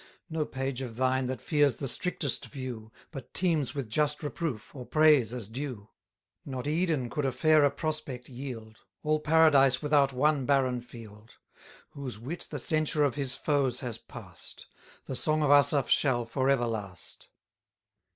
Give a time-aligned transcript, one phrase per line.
[0.31, 4.83] No page of thine that fears the strictest view, But teems with just reproof, or
[4.83, 5.89] praise as due;
[6.43, 11.37] Not Eden could a fairer prospect yield, All Paradise without one barren field:
[11.91, 14.65] Whose wit the censure of his foes has pass'd
[15.05, 17.27] The song of Asaph shall for ever last.